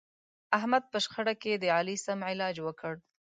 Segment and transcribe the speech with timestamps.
[0.57, 2.93] احمد په شخړه کې د علي سم علاج وکړ.